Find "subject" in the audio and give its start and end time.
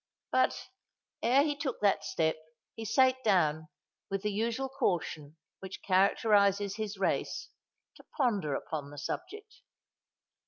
8.97-9.57